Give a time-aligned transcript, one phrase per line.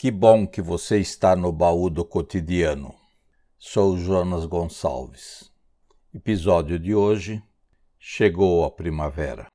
[0.00, 2.94] Que bom que você está no baú do cotidiano.
[3.58, 5.52] Sou Jonas Gonçalves.
[6.14, 7.42] Episódio de hoje:
[7.98, 9.48] Chegou a primavera.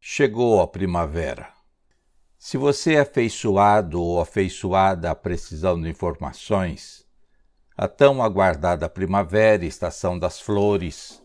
[0.00, 1.52] Chegou a primavera.
[2.36, 7.05] Se você é afeiçoado ou afeiçoada à precisão de informações,
[7.76, 11.22] a tão aguardada primavera, estação das flores,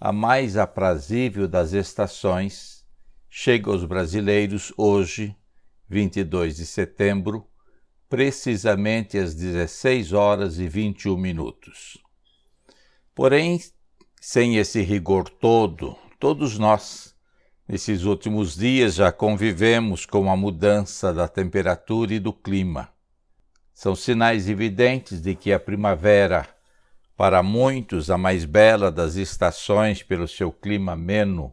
[0.00, 2.86] a mais aprazível das estações,
[3.28, 5.36] chega aos brasileiros hoje,
[5.88, 7.46] 22 de setembro,
[8.08, 11.98] precisamente às 16 horas e 21 minutos.
[13.14, 13.60] Porém,
[14.18, 17.14] sem esse rigor todo, todos nós,
[17.68, 22.88] nesses últimos dias, já convivemos com a mudança da temperatura e do clima
[23.80, 26.46] são sinais evidentes de que a primavera,
[27.16, 31.50] para muitos a mais bela das estações pelo seu clima ameno,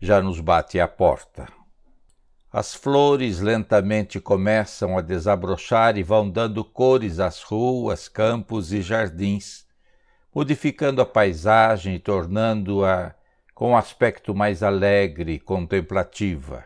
[0.00, 1.48] já nos bate à porta.
[2.52, 9.66] As flores lentamente começam a desabrochar e vão dando cores às ruas, campos e jardins,
[10.32, 13.12] modificando a paisagem e tornando-a
[13.52, 16.64] com um aspecto mais alegre e contemplativa.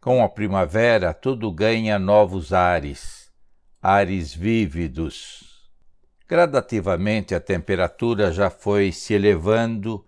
[0.00, 3.25] Com a primavera, tudo ganha novos ares
[3.80, 5.70] ares vívidos.
[6.28, 10.04] Gradativamente a temperatura já foi se elevando,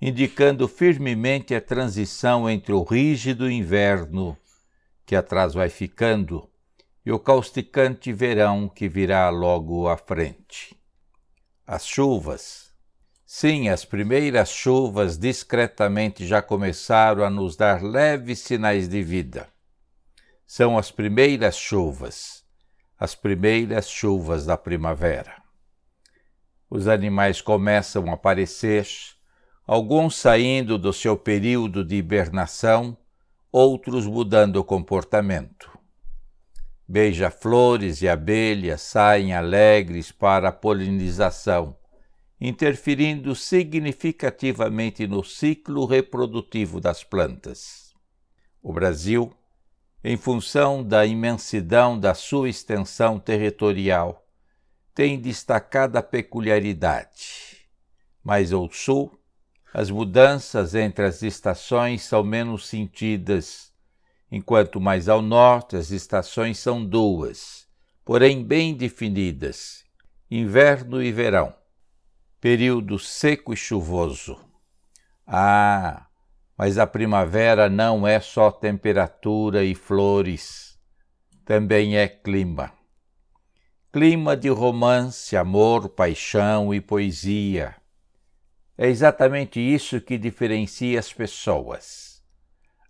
[0.00, 4.36] indicando firmemente a transição entre o rígido inverno,
[5.06, 6.48] que atrás vai ficando,
[7.06, 10.76] e o causticante verão que virá logo à frente.
[11.66, 12.70] As chuvas.
[13.24, 19.48] Sim, as primeiras chuvas discretamente já começaram a nos dar leves sinais de vida.
[20.46, 22.41] São as primeiras chuvas
[23.02, 25.42] as primeiras chuvas da primavera.
[26.70, 28.86] Os animais começam a aparecer,
[29.66, 32.96] alguns saindo do seu período de hibernação,
[33.50, 35.76] outros mudando o comportamento.
[36.86, 41.76] Beija-flores e abelhas saem alegres para a polinização,
[42.40, 47.92] interferindo significativamente no ciclo reprodutivo das plantas.
[48.62, 49.34] O Brasil
[50.04, 54.26] em função da imensidão da sua extensão territorial,
[54.94, 57.68] tem destacada peculiaridade.
[58.22, 59.16] Mais ao sul,
[59.72, 63.72] as mudanças entre as estações são menos sentidas,
[64.30, 67.66] enquanto mais ao norte as estações são duas,
[68.04, 69.84] porém bem definidas:
[70.30, 71.54] inverno e verão,
[72.40, 74.38] período seco e chuvoso.
[75.26, 76.06] Ah,
[76.56, 80.78] mas a primavera não é só temperatura e flores,
[81.44, 82.72] também é clima.
[83.92, 87.76] Clima de romance, amor, paixão e poesia.
[88.78, 92.22] É exatamente isso que diferencia as pessoas.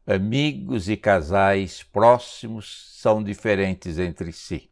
[0.07, 4.71] Amigos e casais próximos são diferentes entre si.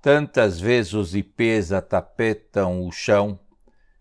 [0.00, 3.38] Tantas vezes os ipês atapetam o chão,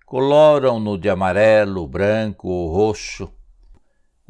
[0.05, 3.31] coloram-no de amarelo, branco ou roxo,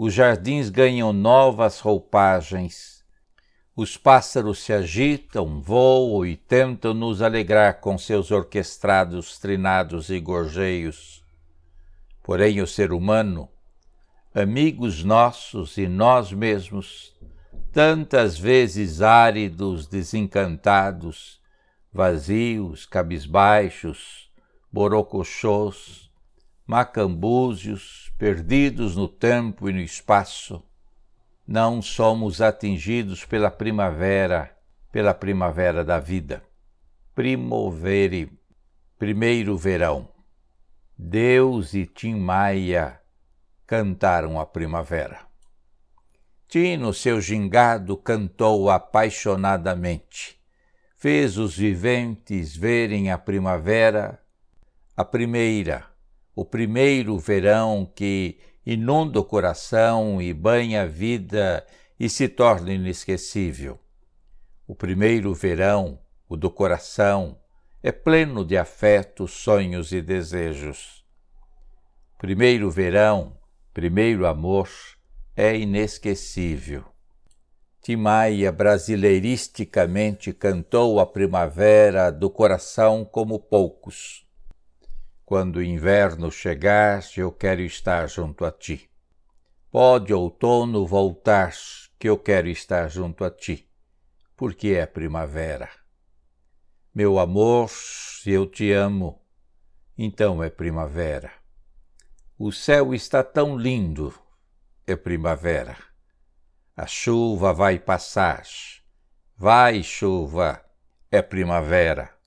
[0.03, 3.05] os jardins ganham novas roupagens.
[3.75, 11.23] Os pássaros se agitam, voam e tentam nos alegrar com seus orquestrados trinados e gorjeios.
[12.23, 13.47] Porém, o ser humano,
[14.33, 17.15] amigos nossos e nós mesmos,
[17.71, 21.39] tantas vezes áridos, desencantados,
[21.93, 24.31] vazios, cabisbaixos,
[24.71, 26.10] borocochôs,
[26.65, 30.63] macambúzios, perdidos no tempo e no espaço,
[31.47, 34.55] não somos atingidos pela primavera,
[34.91, 36.43] pela primavera da vida.
[37.13, 38.31] Primovere,
[38.97, 40.07] primeiro verão.
[40.97, 43.01] Deus e Tim Maia
[43.65, 45.19] cantaram a primavera.
[46.47, 50.39] Tim, no seu gingado, cantou apaixonadamente.
[50.97, 54.21] Fez os viventes verem a primavera,
[54.95, 55.90] a primeira,
[56.35, 61.65] o primeiro verão que inunda o coração e banha a vida
[61.99, 63.79] e se torna inesquecível.
[64.67, 65.99] O primeiro verão,
[66.29, 67.37] o do coração,
[67.83, 71.03] é pleno de afetos, sonhos e desejos.
[72.17, 73.37] Primeiro verão,
[73.73, 74.69] primeiro amor,
[75.35, 76.85] é inesquecível.
[77.81, 84.27] Timaia brasileiristicamente cantou a primavera do coração como poucos.
[85.31, 88.91] Quando o inverno chegar, eu quero estar junto a ti.
[89.71, 91.53] Pode outono voltar,
[91.97, 93.65] que eu quero estar junto a ti,
[94.35, 95.69] porque é primavera.
[96.93, 97.71] Meu amor,
[98.25, 99.21] eu te amo,
[99.97, 101.31] então é primavera.
[102.37, 104.13] O céu está tão lindo,
[104.85, 105.77] é primavera.
[106.75, 108.43] A chuva vai passar,
[109.37, 110.61] vai chuva,
[111.09, 112.20] é primavera.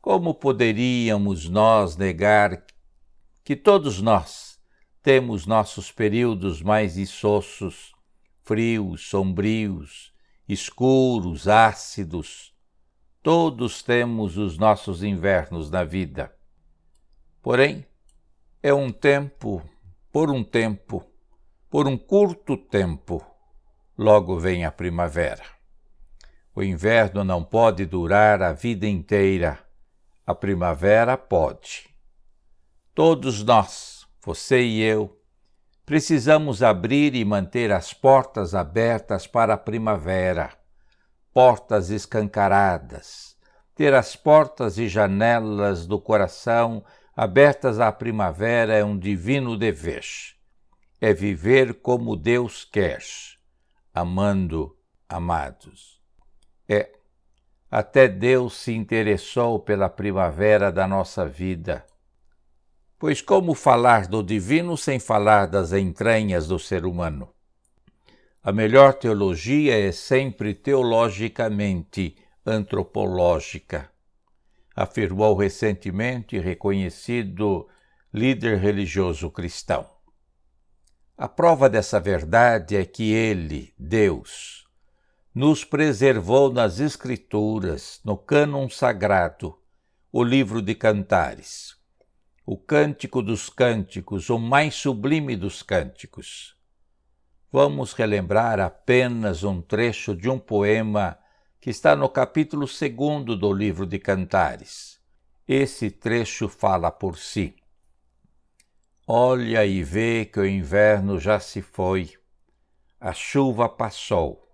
[0.00, 2.64] Como poderíamos nós negar
[3.44, 4.58] que todos nós
[5.02, 7.92] temos nossos períodos mais insossos,
[8.42, 10.10] frios, sombrios,
[10.48, 12.54] escuros, ácidos?
[13.22, 16.34] Todos temos os nossos invernos na vida.
[17.42, 17.84] Porém,
[18.62, 19.62] é um tempo,
[20.10, 21.04] por um tempo,
[21.68, 23.22] por um curto tempo,
[23.98, 25.44] logo vem a primavera.
[26.54, 29.62] O inverno não pode durar a vida inteira,
[30.30, 31.88] a primavera pode.
[32.94, 35.20] Todos nós, você e eu,
[35.84, 40.52] precisamos abrir e manter as portas abertas para a primavera,
[41.32, 43.36] portas escancaradas,
[43.74, 46.84] ter as portas e janelas do coração
[47.16, 50.04] abertas à primavera é um divino dever.
[51.00, 53.02] É viver como Deus quer,
[53.92, 54.76] amando
[55.08, 56.00] amados.
[56.68, 56.99] É,
[57.70, 61.84] até Deus se interessou pela primavera da nossa vida.
[62.98, 67.32] Pois como falar do divino sem falar das entranhas do ser humano?
[68.42, 73.90] A melhor teologia é sempre teologicamente antropológica
[74.74, 77.68] afirmou recentemente reconhecido
[78.12, 79.86] líder religioso cristão.
[81.16, 84.59] A prova dessa verdade é que Ele, Deus,
[85.32, 89.56] nos preservou nas Escrituras, no cânon sagrado,
[90.10, 91.76] o livro de Cantares,
[92.44, 96.56] o Cântico dos Cânticos, o mais sublime dos cânticos.
[97.52, 101.16] Vamos relembrar apenas um trecho de um poema
[101.60, 104.98] que está no capítulo 2 do livro de Cantares.
[105.46, 107.54] Esse trecho fala por si.
[109.06, 112.14] Olha e vê que o inverno já se foi,
[113.00, 114.49] a chuva passou,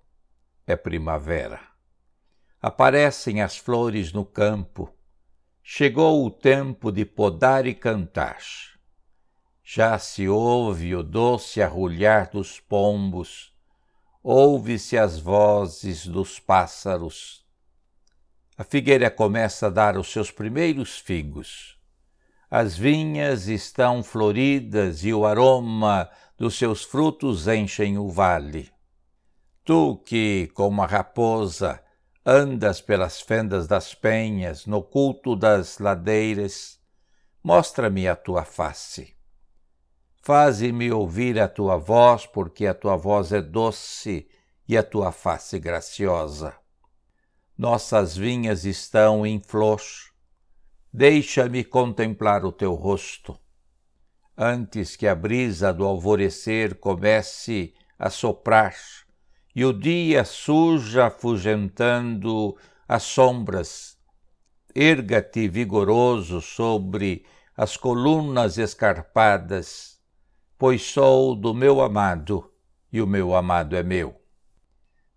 [0.66, 1.60] é primavera.
[2.60, 4.92] Aparecem as flores no campo,
[5.62, 8.38] chegou o tempo de podar e cantar.
[9.62, 13.52] Já se ouve o doce arrulhar dos pombos,
[14.22, 17.44] ouve-se as vozes dos pássaros.
[18.58, 21.78] A figueira começa a dar os seus primeiros figos.
[22.50, 26.08] As vinhas estão floridas e o aroma
[26.38, 28.75] dos seus frutos enchem o vale.
[29.66, 31.82] Tu que, como a raposa,
[32.24, 36.78] andas pelas fendas das penhas, no culto das ladeiras,
[37.42, 39.16] mostra-me a tua face.
[40.22, 44.28] Faze-me ouvir a tua voz, porque a tua voz é doce
[44.68, 46.56] e a tua face graciosa.
[47.58, 49.82] Nossas vinhas estão em flor.
[50.92, 53.36] Deixa-me contemplar o teu rosto.
[54.38, 58.76] Antes que a brisa do alvorecer comece a soprar
[59.56, 62.56] e o dia surja afugentando
[62.86, 63.98] as sombras,
[64.72, 67.26] erga-te vigoroso sobre
[67.56, 69.96] as colunas escarpadas
[70.58, 72.50] pois sou do meu amado
[72.90, 74.18] e o meu amado é meu.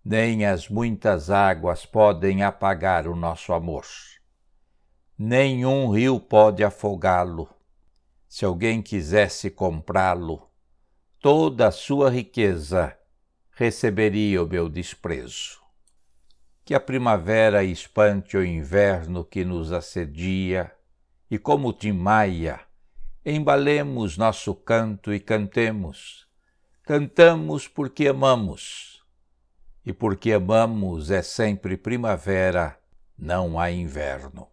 [0.04, 3.86] Nem as muitas águas podem apagar o nosso amor.
[5.18, 7.48] Nenhum rio pode afogá-lo.
[8.28, 10.48] Se alguém quisesse comprá-lo,
[11.18, 12.96] toda a sua riqueza
[13.60, 15.60] receberia o meu desprezo.
[16.64, 20.72] Que a primavera espante o inverno que nos assedia,
[21.30, 22.58] e como Timaia,
[23.22, 26.26] embalemos nosso canto e cantemos.
[26.84, 29.04] Cantamos porque amamos.
[29.84, 32.80] E porque amamos é sempre primavera,
[33.14, 34.48] não há inverno.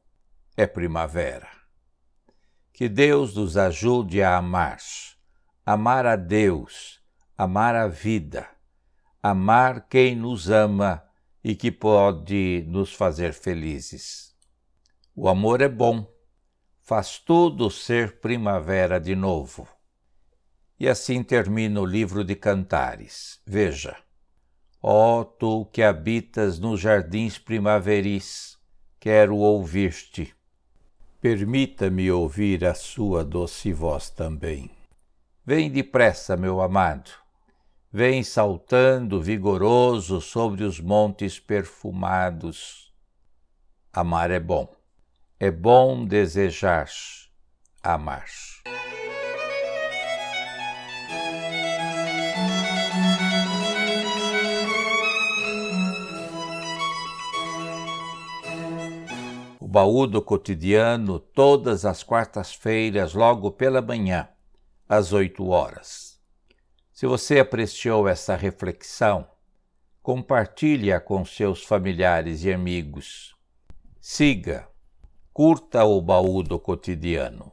[0.57, 1.47] É primavera.
[2.73, 4.79] Que Deus nos ajude a amar,
[5.65, 6.99] amar a Deus,
[7.37, 8.56] amar a vida,
[9.29, 11.03] amar quem nos ama
[11.43, 14.35] e que pode nos fazer felizes.
[15.15, 16.07] O amor é bom
[16.87, 19.67] faz tudo ser primavera de novo.
[20.79, 23.41] E assim termina o livro de Cantares.
[23.45, 23.97] Veja.
[24.81, 28.57] Ó oh, tu que habitas nos jardins primaveris,
[29.01, 30.33] quero ouvir-te.
[31.19, 34.71] Permita-me ouvir a sua doce voz também.
[35.45, 37.11] Vem depressa, meu amado.
[37.91, 42.93] Vem saltando vigoroso sobre os montes perfumados.
[43.93, 44.77] Amar é bom
[45.39, 46.89] é bom desejar
[47.83, 48.25] amar.
[59.59, 64.27] O baú do cotidiano todas as quartas-feiras, logo pela manhã,
[64.89, 66.06] às 8 horas.
[66.97, 69.27] Se você apreciou essa reflexão,
[70.01, 73.35] compartilhe-a com seus familiares e amigos.
[74.01, 74.67] Siga,
[75.31, 77.51] curta o baú do cotidiano.